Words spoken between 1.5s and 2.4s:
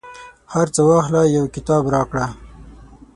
کتاب راکړه